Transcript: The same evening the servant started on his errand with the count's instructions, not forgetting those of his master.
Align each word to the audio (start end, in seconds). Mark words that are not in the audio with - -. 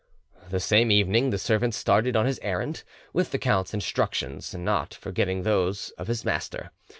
The 0.49 0.59
same 0.59 0.89
evening 0.89 1.29
the 1.29 1.37
servant 1.37 1.75
started 1.75 2.15
on 2.15 2.25
his 2.25 2.39
errand 2.41 2.83
with 3.13 3.29
the 3.29 3.37
count's 3.37 3.71
instructions, 3.71 4.51
not 4.55 4.95
forgetting 4.95 5.43
those 5.43 5.91
of 5.91 6.07
his 6.07 6.25
master. 6.25 6.71